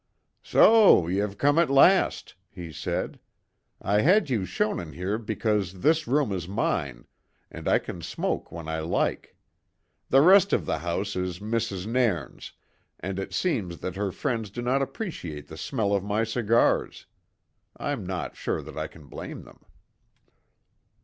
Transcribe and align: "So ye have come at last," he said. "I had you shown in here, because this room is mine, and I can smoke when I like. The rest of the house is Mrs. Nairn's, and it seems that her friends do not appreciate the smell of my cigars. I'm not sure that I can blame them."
"So 0.41 1.07
ye 1.07 1.17
have 1.17 1.37
come 1.37 1.59
at 1.59 1.69
last," 1.69 2.33
he 2.49 2.71
said. 2.73 3.19
"I 3.79 4.01
had 4.01 4.31
you 4.31 4.45
shown 4.45 4.79
in 4.79 4.93
here, 4.93 5.19
because 5.19 5.81
this 5.81 6.07
room 6.07 6.31
is 6.31 6.47
mine, 6.47 7.05
and 7.51 7.67
I 7.67 7.77
can 7.77 8.01
smoke 8.01 8.51
when 8.51 8.67
I 8.67 8.79
like. 8.79 9.35
The 10.09 10.21
rest 10.23 10.53
of 10.53 10.65
the 10.65 10.79
house 10.79 11.15
is 11.15 11.37
Mrs. 11.37 11.85
Nairn's, 11.85 12.51
and 12.99 13.19
it 13.19 13.31
seems 13.31 13.77
that 13.81 13.95
her 13.95 14.11
friends 14.11 14.49
do 14.49 14.63
not 14.63 14.81
appreciate 14.81 15.49
the 15.49 15.55
smell 15.55 15.93
of 15.93 16.03
my 16.03 16.23
cigars. 16.23 17.05
I'm 17.77 18.03
not 18.03 18.35
sure 18.35 18.63
that 18.63 18.79
I 18.79 18.87
can 18.87 19.05
blame 19.05 19.43
them." 19.43 19.63